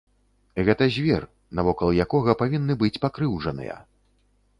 Гэта 0.67 0.85
звер, 0.95 1.27
навокал 1.59 1.89
якога 2.05 2.35
павінны 2.41 2.77
быць 2.85 2.91
пакрыўджаныя. 3.05 3.75